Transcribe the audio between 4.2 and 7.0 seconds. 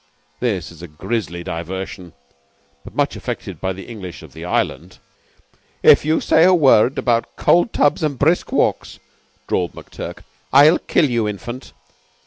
of the Island. "If you say a word